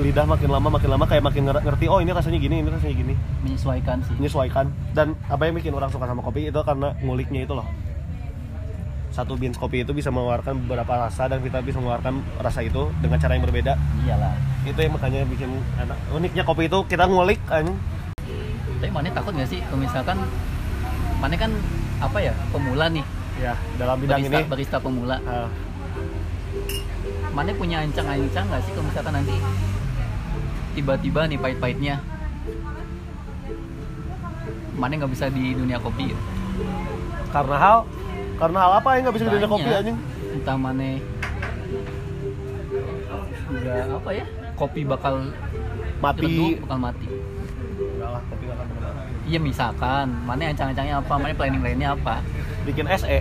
Lidah 0.00 0.24
makin 0.24 0.48
lama 0.48 0.68
makin 0.72 0.88
lama 0.88 1.04
kayak 1.04 1.22
makin 1.22 1.42
nger- 1.44 1.62
ngerti 1.62 1.84
oh 1.86 2.00
ini 2.00 2.10
rasanya 2.16 2.40
gini, 2.40 2.64
ini 2.64 2.68
rasanya 2.72 2.96
gini. 2.96 3.14
Menyesuaikan 3.44 3.96
sih. 4.02 4.14
Menyesuaikan. 4.16 4.66
Dan 4.96 5.14
apa 5.28 5.42
yang 5.46 5.54
bikin 5.54 5.72
orang 5.76 5.92
suka 5.92 6.08
sama 6.08 6.24
kopi 6.24 6.48
itu 6.48 6.60
karena 6.64 6.96
nguliknya 7.04 7.44
itu 7.44 7.52
loh. 7.52 7.68
Satu 9.12 9.36
beans 9.36 9.54
kopi 9.54 9.84
itu 9.84 9.92
bisa 9.92 10.08
mengeluarkan 10.08 10.56
beberapa 10.64 10.88
rasa 10.98 11.28
dan 11.28 11.44
kita 11.44 11.60
bisa 11.60 11.76
mengeluarkan 11.76 12.24
rasa 12.40 12.64
itu 12.64 12.88
dengan 12.98 13.20
cara 13.20 13.36
yang 13.36 13.44
berbeda. 13.44 13.76
Iyalah. 14.02 14.32
Itu 14.64 14.78
yang 14.78 14.92
makanya 14.92 15.28
bikin 15.28 15.52
enak. 15.76 15.98
Uniknya 16.10 16.42
kopi 16.42 16.64
itu 16.64 16.78
kita 16.88 17.04
ngulik 17.04 17.36
anjing. 17.46 17.76
Tapi 18.80 18.90
Mane 18.90 19.12
takut 19.12 19.30
nggak 19.30 19.46
sih 19.46 19.60
kalau 19.62 19.78
misalkan 19.78 20.16
Mane 21.20 21.36
kan 21.36 21.52
apa 22.00 22.18
ya 22.18 22.32
pemula 22.50 22.88
nih 22.88 23.04
Ya, 23.34 23.56
dalam 23.76 23.96
bidang 23.96 24.20
barista, 24.20 24.38
ini. 24.38 24.48
barista 24.48 24.76
pemula. 24.76 25.16
ah, 25.22 25.48
Mane 27.30 27.52
punya 27.52 27.80
ancang-ancang 27.80 28.44
nggak 28.44 28.60
sih 28.60 28.72
kalau 28.72 28.86
misalkan 28.88 29.14
nanti 29.14 29.36
tiba-tiba 30.72 31.24
nih 31.26 31.38
pahit-pahitnya 31.38 31.96
Mane 34.72 34.94
nggak 34.96 35.12
bisa 35.12 35.28
di 35.28 35.52
dunia 35.52 35.76
kopi 35.78 36.10
ya? 36.10 36.18
karena 37.30 37.56
hal 37.56 37.78
karena 38.40 38.58
hal 38.60 38.72
apa 38.80 38.88
yang 38.96 39.02
nggak 39.08 39.16
bisa 39.16 39.24
didunia 39.28 39.48
kopi 39.50 39.70
anjing? 39.70 39.96
Entah 40.32 40.56
Mane 40.56 40.90
nggak 43.52 43.98
apa 44.00 44.10
ya 44.16 44.24
kopi 44.56 44.80
bakal 44.84 45.14
mati. 46.00 46.24
redup, 46.24 46.50
bakal 46.66 46.78
mati. 46.80 47.06
Enggak 47.08 48.10
lah 48.10 48.22
kopi 48.30 48.44
iya 49.22 49.38
misalkan. 49.38 50.06
Mane 50.26 50.50
ancang-ancangnya 50.50 50.98
apa? 50.98 51.14
Mane 51.18 51.34
planning 51.36 51.62
lainnya 51.62 51.88
apa? 51.94 52.20
Bikin 52.62 52.86
SE 52.94 53.18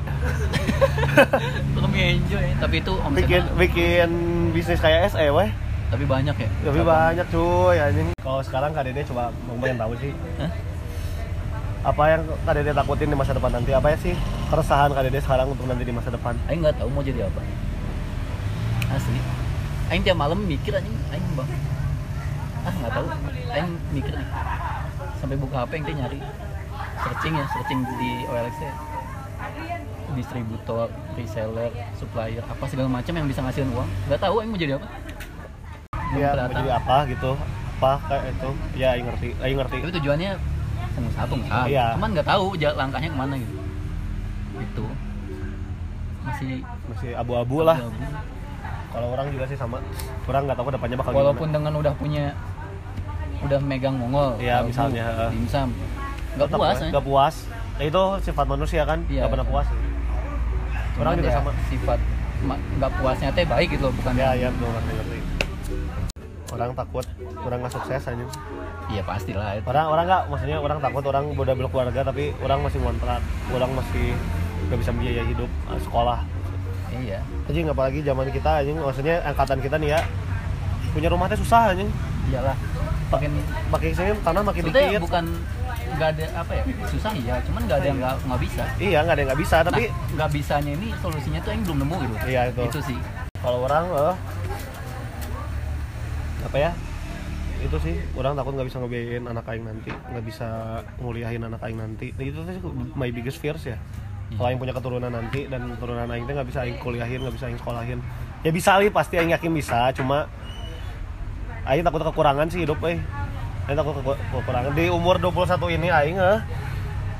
Kami 1.78 2.00
enjoy. 2.18 2.46
Tapi 2.62 2.76
itu 2.82 2.94
bikin 2.94 3.42
omsetnya 3.42 3.42
bikin 3.58 4.10
bisnis 4.54 4.82
kayak 4.82 5.14
SE 5.14 5.26
weh. 5.30 5.50
Tapi 5.92 6.04
banyak 6.08 6.36
ya? 6.40 6.50
Tapi 6.64 6.80
Cabang. 6.82 6.88
banyak 6.88 7.26
cuy 7.30 7.76
anjing. 7.78 8.08
Kalau 8.16 8.42
sekarang 8.42 8.72
Kak 8.72 8.88
Dede 8.88 9.04
coba 9.12 9.30
mau 9.44 9.60
pengen 9.60 9.78
tahu 9.78 9.94
sih. 10.00 10.12
Hah? 10.40 10.52
Apa 11.92 12.04
yang 12.16 12.22
Kak 12.48 12.54
Dede 12.56 12.72
takutin 12.72 13.12
di 13.12 13.18
masa 13.18 13.36
depan 13.36 13.52
nanti? 13.52 13.72
Apa 13.76 13.92
ya 13.92 13.98
sih 14.00 14.16
keresahan 14.52 14.92
Kak 14.92 15.04
Dede 15.08 15.20
sekarang 15.24 15.48
untuk 15.48 15.64
nanti 15.64 15.88
di 15.88 15.96
masa 15.96 16.12
depan? 16.12 16.36
Aing 16.52 16.60
nggak 16.60 16.76
tahu 16.76 16.92
mau 16.92 17.00
jadi 17.00 17.24
apa 17.24 17.40
asli 18.92 19.20
Aing 19.88 20.04
tiap 20.04 20.20
malam 20.20 20.44
mikir 20.44 20.76
anjing 20.76 20.92
Aing 21.16 21.24
bang 21.40 21.50
ah 22.68 22.74
nggak 22.76 22.92
tahu 22.92 23.08
Aing 23.56 23.72
mikir 23.96 24.12
nih 24.12 24.30
sampai 25.24 25.36
buka 25.40 25.64
HP 25.64 25.72
Aing 25.80 25.86
teh 25.88 25.96
nyari 25.96 26.20
searching 27.00 27.34
ya 27.40 27.46
searching 27.56 27.80
di 27.96 28.12
OLX 28.28 28.56
ya 28.60 28.74
distributor, 30.12 30.92
reseller, 31.16 31.72
supplier, 31.96 32.44
apa 32.44 32.68
segala 32.68 32.92
macam 32.92 33.16
yang 33.16 33.28
bisa 33.32 33.40
ngasihin 33.40 33.72
uang. 33.72 33.88
Nggak 34.12 34.20
tahu 34.20 34.44
Aing 34.44 34.52
mau 34.52 34.60
jadi 34.60 34.76
apa. 34.76 34.88
Belum 36.12 36.20
Ya, 36.20 36.30
mau 36.36 36.52
jadi 36.52 36.72
apa 36.76 36.96
gitu? 37.08 37.32
Apa 37.80 37.92
kayak 38.12 38.24
itu? 38.36 38.50
Ya, 38.76 38.88
Aing 38.92 39.08
ngerti. 39.08 39.30
Aing 39.40 39.56
ngerti. 39.56 39.78
Tapi 39.80 39.94
tujuannya 40.04 40.32
pengusaha 41.00 41.26
pengusaha. 41.32 41.64
Iya. 41.72 41.86
Cuman 41.96 42.10
nggak 42.12 42.28
tahu 42.28 42.46
langkahnya 42.60 43.10
ke 43.10 43.18
mana 43.18 43.34
gitu. 43.40 43.61
Itu 44.54 44.86
masih 46.22 46.62
Masih 46.88 47.12
abu-abu 47.16 47.64
lah. 47.64 47.78
abu-abu. 47.78 48.04
Kalau 48.92 49.08
orang 49.10 49.28
juga 49.32 49.46
sih 49.48 49.56
sama. 49.56 49.80
Orang 50.28 50.46
nggak 50.46 50.58
tahu 50.60 50.68
ke 50.68 50.74
depannya 50.76 50.98
bakal 51.00 51.12
Walaupun 51.14 51.48
gimana. 51.48 51.56
dengan 51.58 51.74
udah 51.80 51.94
punya 51.96 52.26
udah 53.42 53.58
megang 53.58 53.96
Mongol, 53.98 54.38
kalbu, 54.38 54.70
misalnya, 54.70 55.02
heeh. 55.02 55.30
dimsum, 55.34 55.70
nggak 56.38 56.50
puas. 56.52 56.78
ya, 56.78 56.78
ya. 56.78 56.90
nggak 56.94 57.06
puas. 57.08 57.36
Ya, 57.74 57.84
itu 57.90 58.04
sifat 58.22 58.46
manusia 58.46 58.82
kan, 58.86 59.00
Iya. 59.10 59.26
nggak 59.26 59.32
pernah 59.34 59.48
puas. 59.50 59.68
Orang 60.94 61.14
juga 61.18 61.30
ya 61.30 61.36
sama. 61.42 61.50
Sifat 61.66 62.00
nggak 62.78 62.92
puasnya 63.02 63.30
teh 63.34 63.46
baik 63.48 63.68
gitu 63.74 63.90
loh, 63.90 63.94
bukan? 63.96 64.14
Ya, 64.14 64.30
ya, 64.36 64.48
betul 64.52 64.70
ngerti 64.70 64.92
ngerti. 64.94 65.18
Orang 66.52 66.70
takut, 66.76 67.06
orang 67.42 67.58
nggak 67.64 67.74
sukses 67.74 68.02
aja. 68.04 68.26
Iya 68.92 69.02
pastilah. 69.02 69.50
itu. 69.56 69.66
Orang 69.66 69.86
orang 69.90 70.06
nggak, 70.06 70.22
maksudnya 70.28 70.58
orang 70.60 70.78
takut 70.78 71.04
orang 71.08 71.24
udah 71.32 71.56
berkeluarga 71.56 72.02
tapi 72.04 72.36
orang 72.38 72.60
masih 72.62 72.78
ngontrak, 72.78 73.22
orang 73.50 73.72
masih 73.74 74.08
nggak 74.70 74.80
bisa 74.82 74.92
biaya 74.94 75.24
hidup 75.26 75.50
eh, 75.72 75.80
sekolah. 75.82 76.20
Iya. 76.92 77.20
Anjing 77.48 77.68
apalagi 77.72 78.00
zaman 78.04 78.28
kita 78.30 78.52
anjing, 78.62 78.78
maksudnya 78.78 79.16
angkatan 79.24 79.60
kita 79.64 79.76
nih 79.80 79.90
ya 79.96 80.00
punya 80.92 81.08
rumah 81.08 81.26
teh 81.32 81.40
susah 81.40 81.72
anjing. 81.72 81.90
Iyalah. 82.30 82.56
Makin 83.12 83.32
Makin 83.72 83.90
sini 83.92 84.12
tanah 84.24 84.42
makin 84.44 84.64
dikit. 84.72 85.02
bukan 85.04 85.26
nggak 85.92 86.10
ada 86.16 86.26
apa 86.40 86.52
ya 86.56 86.64
susah 86.88 87.12
iya 87.12 87.36
cuman 87.44 87.68
nggak 87.68 87.78
ada 87.84 87.88
yang 87.92 88.00
nggak 88.00 88.16
nggak 88.24 88.42
bisa 88.48 88.64
Iya 88.80 89.00
nggak 89.04 89.12
ada 89.12 89.22
yang 89.22 89.30
nggak 89.30 89.42
bisa 89.44 89.58
tapi 89.60 89.84
nah, 89.84 90.08
nggak 90.16 90.30
bisanya 90.32 90.72
ini 90.72 90.88
solusinya 91.04 91.40
tuh 91.44 91.52
yang 91.52 91.62
belum 91.68 91.78
nemu 91.84 91.96
gitu 92.00 92.16
Iya, 92.32 92.42
itu. 92.48 92.62
itu 92.72 92.80
sih 92.88 92.98
kalau 93.44 93.60
orang 93.68 93.86
eh, 93.92 94.16
apa 96.48 96.58
ya 96.58 96.72
itu 97.62 97.78
sih 97.86 97.96
orang 98.18 98.34
takut 98.34 98.54
nggak 98.58 98.68
bisa 98.74 98.78
ngebiayain 98.82 99.26
anak 99.30 99.46
aing 99.46 99.66
nanti 99.68 99.92
nggak 99.94 100.26
bisa 100.26 100.48
nguliahin 100.98 101.44
anak 101.46 101.62
aing 101.62 101.78
nanti 101.78 102.08
nah, 102.18 102.24
itu 102.26 102.40
sih 102.42 102.58
my 102.98 103.10
biggest 103.14 103.38
fears 103.38 103.62
ya 103.68 103.78
kalau 104.32 104.48
aing 104.48 104.58
punya 104.58 104.72
keturunan 104.72 105.12
nanti 105.12 105.46
dan 105.46 105.62
keturunan 105.70 106.08
aing 106.08 106.24
teh 106.24 106.34
nggak 106.34 106.48
bisa 106.48 106.60
aing 106.64 106.78
kuliahin 106.78 107.20
nggak 107.20 107.36
bisa 107.36 107.46
aing 107.46 107.58
sekolahin. 107.58 108.00
Ya 108.42 108.50
bisa 108.50 108.78
li 108.78 108.90
pasti 108.90 109.16
aing 109.16 109.32
yakin 109.32 109.52
bisa 109.52 109.92
cuma 109.92 110.26
aing 111.64 111.84
takut 111.84 112.02
kekurangan 112.02 112.48
sih 112.48 112.64
hidup 112.64 112.80
eh. 112.86 112.98
Aing 113.68 113.78
takut 113.78 113.94
keku- 113.94 114.18
kekurangan. 114.34 114.72
Di 114.72 114.88
umur 114.88 115.18
21 115.18 115.46
ini 115.70 115.88
aing 115.88 116.18
eh 116.18 116.40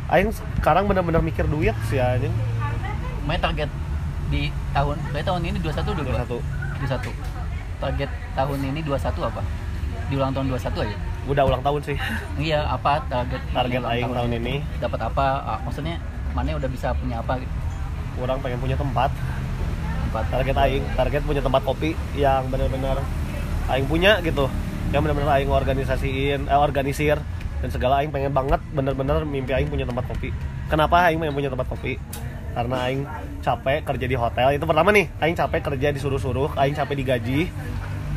aing 0.10 0.30
sekarang 0.58 0.88
bener-bener 0.88 1.20
mikir 1.20 1.46
duit 1.46 1.76
sih 1.86 2.00
anjing. 2.00 2.34
Main 3.24 3.38
target 3.38 3.70
di 4.32 4.48
tahun 4.72 4.96
berarti 5.12 5.28
tahun 5.28 5.42
ini 5.44 5.58
21 5.60 5.92
dulu 5.94 6.10
21 6.10 6.40
21 6.82 7.12
target 7.78 8.10
tahun 8.34 8.60
ini 8.66 8.80
21 8.82 8.98
apa? 9.22 9.42
Di 10.08 10.16
ulang 10.16 10.32
tahun 10.32 10.46
21 10.50 10.86
aja? 10.86 10.98
Udah 11.24 11.44
ulang 11.46 11.62
tahun 11.62 11.82
sih. 11.84 11.98
Iya 12.40 12.66
apa 12.66 13.04
target 13.06 13.42
Target 13.52 13.82
aing 13.84 14.10
tahun 14.10 14.32
ini. 14.34 14.56
dapat 14.80 15.00
apa? 15.04 15.26
Ah, 15.46 15.60
maksudnya 15.62 16.00
mana 16.32 16.56
udah 16.56 16.70
bisa 16.72 16.96
punya 16.96 17.20
apa 17.20 17.40
gitu? 17.40 17.54
Orang 18.22 18.40
pengen 18.44 18.60
punya 18.60 18.76
tempat. 18.76 19.12
Tempat. 20.10 20.24
Target 20.32 20.56
aing 20.68 20.84
target 20.96 21.22
punya 21.24 21.42
tempat 21.44 21.62
kopi 21.64 21.96
yang 22.16 22.48
benar-benar 22.52 23.00
aing 23.72 23.88
punya 23.88 24.20
gitu. 24.24 24.48
Yang 24.92 25.02
benar-benar 25.08 25.32
aing 25.40 25.52
organisasiin 25.52 26.48
eh, 26.48 26.60
organisir. 26.60 27.20
Dan 27.62 27.70
segala 27.70 28.02
aing 28.02 28.10
pengen 28.10 28.34
banget 28.34 28.60
bener-bener 28.74 29.22
mimpi 29.24 29.54
aing 29.54 29.70
punya 29.70 29.86
tempat 29.86 30.08
kopi. 30.10 30.34
Kenapa 30.68 31.08
aing 31.08 31.20
pengen 31.22 31.36
punya 31.36 31.50
tempat 31.52 31.68
kopi? 31.70 31.96
Karena 32.52 32.76
aing 32.90 33.02
capek 33.40 33.80
kerja 33.88 34.06
di 34.08 34.16
hotel. 34.18 34.48
Itu 34.58 34.66
pertama 34.68 34.90
nih 34.92 35.08
aing 35.22 35.38
capek 35.38 35.62
kerja 35.72 35.88
disuruh-suruh 35.94 36.58
aing 36.58 36.76
capek 36.76 36.96
digaji. 37.00 37.42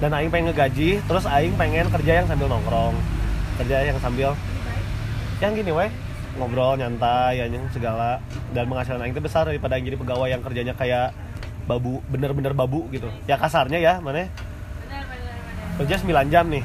Dan 0.02 0.10
aing 0.10 0.30
pengen 0.30 0.50
ngegaji 0.50 1.02
terus 1.06 1.24
aing 1.26 1.54
pengen 1.54 1.86
kerja 1.90 2.22
yang 2.22 2.26
sambil 2.26 2.50
nongkrong. 2.50 2.94
Kerja 3.62 3.86
yang 3.86 3.98
sambil 4.02 4.34
yang 5.42 5.54
gini 5.54 5.70
weh 5.74 5.90
ngobrol 6.38 6.78
nyantai 6.78 7.42
anjing 7.42 7.64
segala. 7.70 8.18
Dan 8.50 8.66
penghasilan 8.70 9.00
aing 9.02 9.14
besar 9.18 9.46
daripada 9.46 9.78
aing 9.78 9.86
jadi 9.86 9.98
pegawai 9.98 10.28
yang 10.30 10.42
kerjanya 10.42 10.74
kayak 10.74 11.14
babu 11.64 12.04
bener-bener 12.10 12.52
babu 12.52 12.86
gitu. 12.92 13.08
Ya 13.24 13.40
kasarnya 13.40 13.80
ya 13.80 13.92
mana? 14.02 14.28
Kerja 15.80 15.94
9 15.98 16.30
jam 16.30 16.44
nih. 16.50 16.64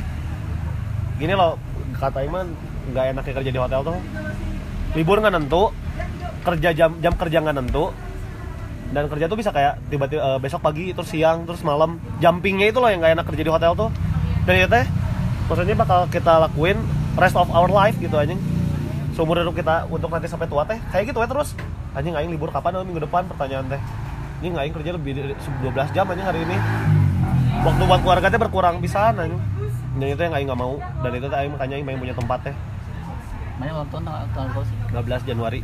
Gini 1.18 1.34
loh 1.34 1.58
kata 1.98 2.24
Iman 2.24 2.54
nggak 2.94 3.06
enaknya 3.16 3.34
kerja 3.42 3.52
di 3.52 3.60
hotel 3.60 3.82
tuh. 3.86 3.98
Libur 4.98 5.22
nggak 5.22 5.34
nentu 5.38 5.74
kerja 6.40 6.70
jam 6.74 6.98
jam 7.02 7.14
kerja 7.18 7.38
nggak 7.42 7.56
nentu. 7.58 7.94
Dan 8.90 9.06
kerja 9.06 9.30
tuh 9.30 9.38
bisa 9.38 9.54
kayak 9.54 9.78
tiba-tiba 9.94 10.22
eh, 10.22 10.40
besok 10.42 10.66
pagi 10.66 10.94
terus 10.98 11.10
siang 11.14 11.46
terus 11.46 11.62
malam. 11.62 12.02
Jumpingnya 12.18 12.74
itu 12.74 12.82
loh 12.82 12.90
yang 12.90 13.02
nggak 13.02 13.14
enak 13.22 13.26
kerja 13.30 13.44
di 13.46 13.52
hotel 13.54 13.72
tuh. 13.78 13.90
Dan 14.50 14.54
itu 14.66 14.70
teh 14.70 14.86
maksudnya 15.50 15.76
bakal 15.78 16.06
kita 16.10 16.46
lakuin 16.46 16.78
rest 17.18 17.34
of 17.34 17.50
our 17.50 17.70
life 17.70 17.98
gitu 17.98 18.14
anjing 18.14 18.38
seumur 19.20 19.36
hidup 19.36 19.52
kita 19.52 19.84
untuk 19.92 20.08
nanti 20.16 20.32
sampai 20.32 20.48
tua 20.48 20.64
teh. 20.64 20.80
Kayak 20.96 21.12
gitu 21.12 21.20
ya 21.20 21.28
terus. 21.28 21.52
Anjing 21.92 22.16
aing 22.16 22.32
libur 22.32 22.48
kapan? 22.56 22.80
Oh, 22.80 22.88
minggu 22.88 23.04
depan 23.04 23.28
pertanyaan 23.28 23.68
teh. 23.68 23.82
Ini 24.40 24.56
aing 24.56 24.72
kerja 24.72 24.96
lebih 24.96 25.12
dari 25.12 25.36
12 25.36 25.92
jam 25.92 26.08
anjing 26.08 26.24
hari 26.24 26.48
ini. 26.48 26.56
Waktu 27.68 27.84
buat 27.84 28.00
keluarga 28.00 28.32
teh 28.32 28.40
berkurang 28.40 28.80
bisa 28.80 29.12
anjing. 29.12 29.36
Dan 30.00 30.08
itu 30.16 30.22
yang 30.24 30.32
aing 30.40 30.48
nggak 30.48 30.62
mau. 30.64 30.80
Dan 31.04 31.12
itu 31.20 31.28
aing 31.28 31.52
makanya 31.52 31.76
aing 31.76 31.84
pengen 31.92 32.00
punya 32.00 32.16
tempat 32.16 32.40
teh. 32.48 32.56
Mana 33.60 33.76
ulang 33.76 33.90
tahun 33.92 34.04
tanggal 34.08 34.48
berapa 34.56 34.64
sih? 34.64 34.78
15 34.96 35.30
Januari. 35.36 35.60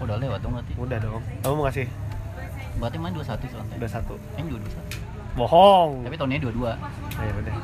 Udah 0.00 0.16
lewat 0.16 0.40
dong 0.40 0.52
berarti. 0.56 0.72
Udah 0.80 0.98
dong. 1.04 1.22
Kamu 1.44 1.54
mau 1.60 1.64
ngasih? 1.68 1.86
Berarti 2.80 2.96
main 2.96 3.12
21 3.12 3.52
selantai 3.52 3.76
udah 3.84 3.90
satu. 3.92 4.14
Yang 4.40 4.64
22 4.64 5.36
bohong. 5.36 6.08
Tapi 6.08 6.16
tahun 6.16 6.30
ini 6.32 6.40
22 6.40 6.72
ya 7.20 7.32
udah. 7.36 7.54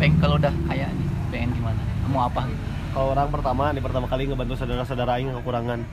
Pengen 0.00 0.16
kalau 0.16 0.40
udah 0.40 0.52
kaya 0.64 0.88
nih 0.88 1.08
pengen 1.28 1.48
gimana? 1.52 1.82
Mau 2.08 2.24
apa 2.24 2.48
gitu 2.48 2.75
kalau 2.96 3.12
orang 3.12 3.28
pertama 3.28 3.68
nih 3.70 3.82
pertama 3.84 4.06
kali 4.08 4.24
ngebantu 4.24 4.56
saudara-saudara 4.56 5.20
yang 5.20 5.36
kekurangan. 5.36 5.84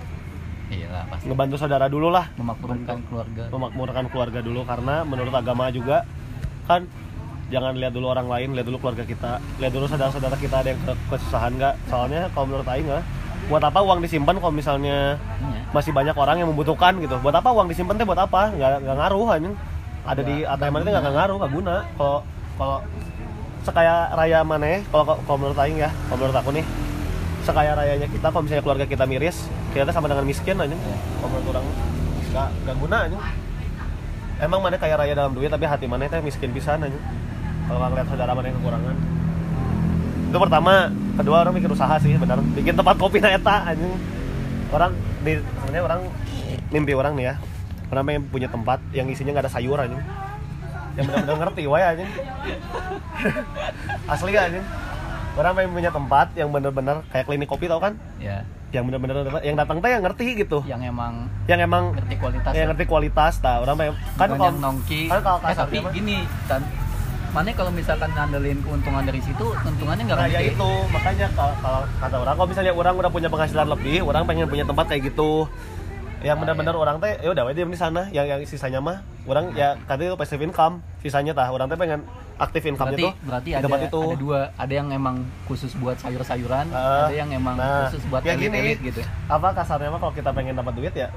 Iyalah 0.72 1.04
pasti. 1.06 1.28
Ngebantu 1.28 1.56
saudara 1.58 1.86
dulu 1.86 2.08
lah. 2.08 2.32
Memakmurkan 2.34 2.98
keluarga. 3.04 3.44
Memakmurkan 3.52 4.04
keluarga 4.08 4.40
dulu 4.40 4.64
karena 4.64 4.96
menurut 5.04 5.36
agama 5.36 5.68
juga 5.68 6.08
kan 6.64 6.88
jangan 7.52 7.76
lihat 7.76 7.92
dulu 7.92 8.08
orang 8.08 8.26
lain 8.26 8.56
lihat 8.56 8.66
dulu 8.66 8.80
keluarga 8.80 9.04
kita. 9.04 9.44
Lihat 9.60 9.70
dulu 9.70 9.86
saudara-saudara 9.86 10.40
kita 10.40 10.56
ada 10.58 10.72
yang 10.72 10.80
ke- 10.80 11.00
kesusahan 11.10 11.52
nggak? 11.54 11.76
Soalnya 11.86 12.32
kalau 12.32 12.46
menurut 12.48 12.66
Aing 12.66 12.88
nggak 12.88 13.04
buat 13.44 13.60
apa 13.62 13.84
uang 13.84 14.00
disimpan 14.00 14.40
kalau 14.40 14.56
misalnya 14.56 15.20
Iya. 15.20 15.60
masih 15.76 15.92
banyak 15.92 16.16
orang 16.16 16.40
yang 16.40 16.48
membutuhkan 16.48 16.96
gitu? 16.98 17.20
Buat 17.20 17.36
apa 17.36 17.52
uang 17.52 17.68
disimpan 17.68 18.00
teh 18.00 18.08
buat 18.08 18.18
apa? 18.18 18.48
Nggak 18.50 18.70
nggak 18.82 18.96
ngaruh 18.98 19.28
anjing. 19.30 19.56
Ada 20.04 20.22
di 20.22 20.36
Nggak- 20.42 20.56
ATM 20.58 20.76
itu 20.80 20.90
nggak 20.90 21.14
ngaruh 21.14 21.36
nggak 21.36 21.52
guna. 21.52 21.76
Kalau 21.94 22.18
kalau 22.56 22.78
sekaya 23.62 23.96
raya 24.12 24.40
mana 24.42 24.80
kalau 24.88 25.04
kalau 25.20 25.38
menurut 25.38 25.60
Aing 25.60 25.78
ya 25.78 25.92
kalau 26.06 26.18
menurut 26.18 26.36
aku 26.36 26.50
nih 26.52 26.66
sekaya 27.44 27.76
rayanya 27.76 28.08
kita 28.08 28.32
kalau 28.32 28.44
misalnya 28.48 28.64
keluarga 28.64 28.86
kita 28.88 29.04
miris 29.04 29.38
kita 29.76 29.92
sama 29.92 30.08
dengan 30.08 30.24
miskin 30.24 30.56
anjing. 30.56 30.80
Iya. 30.80 30.98
kalau 31.20 31.30
menurut 31.36 31.48
orang 31.52 31.66
nggak 32.32 32.50
nggak 32.64 32.76
guna 32.80 32.98
anjing. 33.06 33.22
Emang 34.42 34.60
mana 34.60 34.76
kaya 34.80 34.96
raya 34.98 35.14
dalam 35.14 35.32
duit 35.36 35.52
tapi 35.52 35.68
hati 35.68 35.86
mana 35.86 36.08
teh 36.08 36.24
miskin 36.24 36.56
pisan 36.56 36.80
anjing. 36.82 37.04
Kalau 37.68 37.80
ngeliat 37.84 38.08
saudara 38.08 38.32
mana 38.32 38.48
yang 38.50 38.58
kekurangan. 38.64 38.96
Itu 40.32 40.38
pertama. 40.40 40.74
Kedua 41.14 41.46
orang 41.46 41.54
bikin 41.54 41.70
usaha 41.70 41.96
sih 42.02 42.18
benar. 42.18 42.42
Bikin 42.42 42.74
tempat 42.74 42.96
kopi 42.98 43.20
na 43.20 43.36
eta 43.36 43.70
anjing. 43.70 43.92
Orang 44.74 44.92
di 45.22 45.38
sebenarnya 45.38 45.84
orang 45.84 46.00
mimpi 46.72 46.94
orang 46.96 47.14
nih 47.20 47.26
ya. 47.30 47.36
Orang 47.94 48.04
pengen 48.10 48.24
punya 48.32 48.50
tempat 48.50 48.80
yang 48.96 49.06
isinya 49.12 49.36
nggak 49.38 49.46
ada 49.46 49.54
sayur 49.54 49.78
anjing. 49.78 50.02
Yang 50.96 51.06
benar-benar 51.12 51.38
ngerti 51.44 51.64
wae 51.68 51.84
anjing. 51.84 52.10
Asli 54.12 54.32
gak 54.32 54.48
anjing 54.50 54.66
orang 55.34 55.52
pengen 55.54 55.72
punya 55.74 55.90
tempat 55.90 56.28
yang 56.34 56.50
bener-bener 56.50 57.02
kayak 57.10 57.26
klinik 57.26 57.48
kopi 57.48 57.66
tau 57.66 57.78
kan? 57.78 57.98
Ya. 58.18 58.46
Yang 58.70 58.84
bener-bener 58.90 59.22
yang 59.42 59.54
datang 59.54 59.78
teh 59.80 59.90
yang 59.90 60.02
ngerti 60.02 60.26
gitu. 60.36 60.62
Yang 60.66 60.90
emang 60.90 61.30
yang 61.46 61.60
emang 61.60 61.94
ngerti 61.94 62.16
kualitas 62.18 62.52
yang 62.52 62.66
ya. 62.66 62.70
ngerti 62.74 62.86
kualitas 62.86 63.34
nah 63.40 63.56
orang 63.60 63.76
pengen 63.76 63.94
kan 64.16 64.28
kalau 64.30 64.54
nongki. 64.56 65.02
kan 65.10 65.20
kalau 65.22 65.38
eh, 65.42 65.56
tapi 65.56 65.78
mah- 65.78 65.94
gini 65.94 66.18
kan 66.46 66.62
mana 67.34 67.50
kalau 67.50 67.74
misalkan 67.74 68.14
ngandelin 68.14 68.62
keuntungan 68.62 69.04
dari 69.04 69.18
situ 69.18 69.46
keuntungannya 69.58 70.04
nggak 70.06 70.18
Nah, 70.18 70.30
ya 70.30 70.42
itu. 70.44 70.70
Makanya 70.90 71.28
kalau, 71.34 71.54
kalau 71.60 71.82
kata 71.98 72.16
orang 72.20 72.36
kalau 72.38 72.48
misalnya 72.48 72.72
orang 72.72 72.94
udah 72.94 73.10
punya 73.10 73.30
penghasilan 73.30 73.68
lebih 73.68 73.98
orang 74.02 74.24
pengen 74.24 74.46
punya 74.46 74.66
tempat 74.66 74.86
kayak 74.86 75.10
gitu. 75.10 75.50
Yang 76.22 76.38
Ah, 76.38 76.42
benar-benar 76.46 76.76
orang 76.78 76.98
teh 76.98 77.14
ya 77.20 77.30
udah 77.30 77.44
we 77.44 77.52
diam 77.52 77.68
di 77.68 77.76
sana. 77.76 78.06
Yang 78.10 78.26
yang 78.28 78.40
sisanya 78.48 78.80
mah 78.80 78.98
orang 79.26 79.50
ya 79.54 79.76
tadi 79.84 80.08
itu 80.08 80.16
passive 80.16 80.42
income 80.42 80.82
sisanya 80.98 81.34
tah. 81.34 81.50
Orang 81.50 81.68
teh 81.68 81.76
pengen 81.76 82.06
aktif 82.36 82.62
income-nya 82.64 82.94
berarti 82.94 83.04
tuh 83.04 83.14
berarti 83.24 83.50
ada 83.52 83.68
itu. 83.80 84.02
ada 84.02 84.16
dua 84.16 84.40
ada 84.54 84.74
yang 84.74 84.90
emang 84.90 85.16
khusus 85.46 85.72
buat 85.76 85.96
sayur-sayuran 85.96 86.66
Ah, 86.70 87.06
ada 87.06 87.14
yang 87.14 87.30
emang 87.30 87.56
nah, 87.56 87.88
khusus 87.88 88.04
buat 88.08 88.22
ya 88.22 88.34
gini. 88.34 88.50
elit-elit 88.52 88.80
gitu 88.84 89.02
apa 89.28 89.48
kasarnya 89.54 89.90
mah 89.90 90.00
kalau 90.00 90.14
kita 90.14 90.30
pengen 90.30 90.54
dapat 90.54 90.74
duit 90.74 90.94
ya 90.94 91.08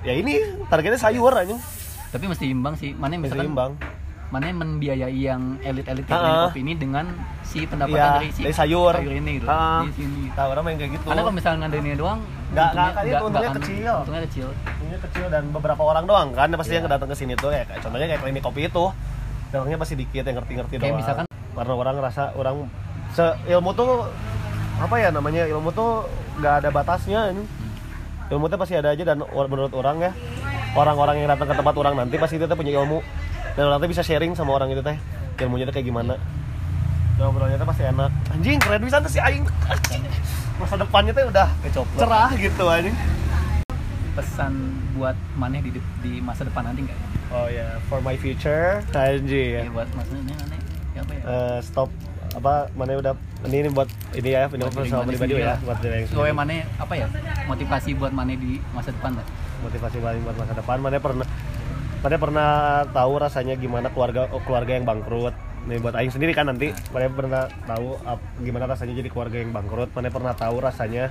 ya 0.00 0.12
ini 0.12 0.40
targetnya 0.66 0.96
sayur 0.96 1.30
aja 1.30 1.54
tapi 2.08 2.24
mesti 2.26 2.46
imbang 2.46 2.74
sih 2.74 2.90
mana 2.92 3.14
yang 3.14 3.22
misalkan 3.22 3.46
imbang 3.46 3.72
mana 4.26 4.46
yang 4.46 4.58
membiayai 4.58 5.10
yang 5.20 5.42
elit-elit 5.60 6.06
Ah, 6.06 6.14
gini 6.16 6.28
ah. 6.28 6.42
kopi 6.48 6.60
ini 6.60 6.72
dengan 6.74 7.06
si 7.42 7.62
pendapatan 7.64 7.94
Iya, 7.96 8.10
dari 8.16 8.28
si 8.30 8.40
dari 8.40 8.54
sayur. 8.54 8.94
ini 8.98 9.32
gitu 9.36 9.46
Ah. 9.46 9.82
di 9.82 9.92
sini 9.92 10.30
tahu 10.30 10.48
orang 10.48 10.64
main 10.64 10.76
kayak 10.76 10.90
gitu 10.92 11.04
karena 11.04 11.20
kalau 11.20 11.34
misalnya 11.34 11.58
ngadainnya 11.60 11.96
doang 11.96 12.20
Nggak- 12.20 12.46
untungnya- 12.48 12.70
nggak 12.72 12.90
kali 12.92 13.08
itu, 13.08 13.24
untungnya 13.24 13.50
kecil. 13.52 13.92
untungnya 13.96 14.22
kecil 14.24 14.48
ini 14.80 14.96
kecil 15.00 15.26
dan 15.28 15.42
beberapa 15.48 15.82
orang 15.84 16.04
doang 16.04 16.28
kan 16.30 16.46
pasti 16.52 16.72
Iya. 16.72 16.78
yang 16.80 16.86
datang 16.88 17.06
ke 17.06 17.16
sini 17.16 17.34
tuh 17.34 17.50
ya 17.50 17.62
kayak 17.64 17.80
contohnya 17.80 18.06
kayak 18.08 18.20
klinik 18.20 18.42
kopi 18.44 18.60
itu 18.64 18.84
orangnya 19.52 19.78
pasti 19.78 19.94
dikit 19.94 20.22
yang 20.22 20.36
ngerti-ngerti 20.36 20.74
Kayak 20.76 20.84
doang. 20.86 20.98
misalkan- 20.98 21.28
karena 21.50 21.74
orang 21.74 21.94
ngerasa 21.96 22.22
orang 22.34 22.54
se 23.10 23.24
ilmu 23.48 23.70
tuh 23.74 24.06
apa 24.78 24.94
ya 24.96 25.10
namanya 25.10 25.44
ilmu 25.44 25.68
tuh 25.70 26.06
nggak 26.38 26.54
ada 26.62 26.68
batasnya 26.70 27.20
ini. 27.30 27.44
Ilmu 28.30 28.46
tuh 28.46 28.56
pasti 28.56 28.74
ada 28.74 28.90
aja 28.90 29.02
dan 29.02 29.18
menurut 29.20 29.74
orang 29.74 29.98
ya. 30.00 30.12
Orang-orang 30.70 31.18
yang 31.18 31.28
datang 31.28 31.50
ke 31.50 31.54
tempat 31.54 31.74
orang 31.74 31.94
nanti 31.96 32.14
pasti 32.14 32.38
itu 32.38 32.46
tuh 32.46 32.54
punya 32.54 32.78
ilmu. 32.78 33.02
Dan 33.52 33.66
orang 33.66 33.78
tuh 33.78 33.90
bisa 33.90 34.00
sharing 34.00 34.32
sama 34.32 34.54
orang 34.54 34.70
itu 34.70 34.78
teh 34.80 34.94
ilmunya 35.40 35.66
tuh 35.66 35.74
kayak 35.74 35.84
gimana. 35.84 36.14
Ngobrolnya 37.18 37.58
tuh 37.58 37.66
pasti 37.66 37.82
enak. 37.84 38.10
Anjing 38.30 38.56
keren 38.56 38.80
bisa 38.80 39.02
tuh 39.02 39.10
si 39.10 39.18
aing. 39.18 39.44
Masa 40.62 40.78
depannya 40.78 41.10
tuh 41.10 41.26
udah 41.26 41.48
cerah 41.98 42.30
gitu 42.38 42.64
anjing. 42.64 42.94
Pesan 44.14 44.52
buat 44.94 45.18
maneh 45.34 45.60
di 45.60 45.70
di 46.00 46.12
masa 46.20 46.44
depan 46.44 46.66
nanti 46.66 46.84
nggak 46.84 46.94
ya? 46.94 47.06
Oh 47.30 47.46
ya, 47.46 47.78
for 47.86 48.02
my 48.02 48.18
future, 48.18 48.82
anjir. 48.90 49.62
Ya, 49.62 49.70
buat 49.70 49.86
maksudnya 49.94 50.34
aneh 50.34 50.58
ya 50.90 51.00
apa 51.06 51.12
ya? 51.14 51.22
Eh, 51.22 51.58
stop 51.62 51.88
apa 52.30 52.70
mana 52.78 52.94
udah 52.94 53.14
ini, 53.46 53.66
ini 53.66 53.70
buat 53.74 53.90
ini 54.14 54.30
ya 54.30 54.46
ini 54.46 54.62
Buat 54.62 54.86
Mane 54.86 55.10
pribadi 55.10 55.34
ya 55.34 55.50
lah. 55.50 55.58
buat 55.66 55.78
diri 55.82 56.06
yang 56.06 56.38
mana 56.38 56.62
apa 56.78 56.94
ya 56.94 57.06
motivasi 57.50 57.90
buat 57.98 58.12
mana 58.14 58.38
di 58.38 58.62
masa 58.70 58.94
depan 58.94 59.18
lah 59.18 59.26
motivasi 59.66 59.96
buat 59.98 60.36
masa 60.38 60.52
depan? 60.54 60.76
Mana 60.78 60.96
pernah 61.02 61.26
mana 62.00 62.16
pernah 62.16 62.48
tahu 62.94 63.12
rasanya 63.18 63.54
gimana 63.58 63.90
keluarga 63.90 64.30
oh, 64.30 64.42
keluarga 64.46 64.78
yang 64.78 64.86
bangkrut? 64.86 65.34
Nih 65.66 65.76
buat 65.82 65.92
aing 65.98 66.14
sendiri 66.14 66.32
kan 66.32 66.46
nanti. 66.48 66.70
Mana 66.94 67.10
pernah 67.10 67.42
tahu 67.66 67.98
ap- 68.06 68.30
gimana 68.40 68.64
rasanya 68.70 68.94
jadi 69.02 69.10
keluarga 69.10 69.36
yang 69.42 69.50
bangkrut? 69.50 69.90
Mana 69.92 70.08
pernah 70.08 70.32
tahu 70.32 70.56
rasanya 70.62 71.10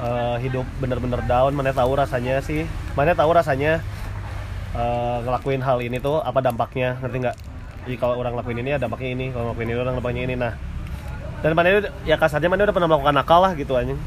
eh, 0.00 0.36
hidup 0.40 0.64
bener-bener 0.80 1.20
down? 1.28 1.52
Mana 1.54 1.70
tahu 1.70 1.94
rasanya 2.00 2.40
sih? 2.40 2.64
Mana 2.98 3.12
tahu 3.12 3.30
rasanya 3.36 3.84
eh, 4.74 5.18
ngelakuin 5.22 5.62
hal 5.62 5.78
ini 5.80 5.96
tuh 5.98 6.20
apa 6.20 6.38
dampaknya? 6.38 6.98
Ngerti 7.00 7.16
nggak? 7.22 7.36
Jadi 7.84 7.96
kalau 8.00 8.16
orang 8.16 8.34
lakuin 8.34 8.58
ini 8.60 8.74
ya 8.74 8.78
dampaknya 8.80 9.10
ini. 9.12 9.26
Kalau 9.30 9.50
ngelakuin 9.50 9.68
ini 9.68 9.78
orang 9.78 9.94
dampaknya 9.96 10.22
ini. 10.24 10.34
Nah 10.34 10.52
dan 11.44 11.52
mana 11.52 11.76
udah- 11.76 11.94
ya 12.08 12.16
kasarnya 12.16 12.48
mana 12.48 12.64
udah 12.64 12.72
pernah 12.72 12.88
melakukan 12.88 13.14
nakal 13.14 13.40
lah 13.44 13.52
gitu 13.52 13.76
anjing. 13.76 14.00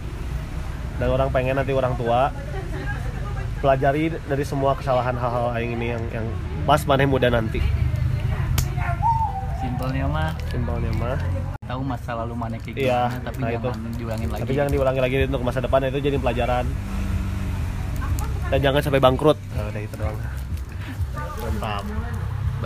Dan 0.97 1.07
orang 1.13 1.29
pengen 1.29 1.53
nanti 1.53 1.69
orang 1.69 1.93
tua 1.93 2.33
pelajari 3.61 4.09
dari 4.25 4.41
semua 4.41 4.73
kesalahan 4.73 5.13
hal-hal 5.13 5.53
aing 5.53 5.77
ini 5.77 5.93
yang 5.93 6.03
yang 6.09 6.25
pas 6.65 6.81
mana 6.83 7.05
muda 7.05 7.29
nanti. 7.29 7.61
Simpelnya 9.61 10.05
mah 10.09 10.29
simpelnya 10.49 10.91
mah. 10.97 11.17
tahu 11.67 11.83
masa 11.83 12.15
lalu 12.15 12.31
mana 12.31 12.55
kayak 12.63 12.79
Iya, 12.79 13.11
gimana 13.11 13.25
tapi 13.27 13.39
nah 13.43 13.49
jangan 13.51 13.91
diulangin 13.99 14.27
lagi. 14.31 14.39
tapi 14.39 14.53
jangan 14.55 14.71
diulangi 14.71 15.01
lagi 15.03 15.15
untuk 15.27 15.41
masa 15.43 15.59
depan 15.59 15.79
itu 15.83 15.99
jadi 15.99 16.17
pelajaran. 16.17 16.65
Dan 18.47 18.59
jangan 18.63 18.79
sampai 18.79 19.01
bangkrut. 19.03 19.35
Nah, 19.51 19.67
udah 19.67 19.81
itu 19.83 19.95
doang 19.99 20.15
No 21.37 21.51
problem. 21.59 22.26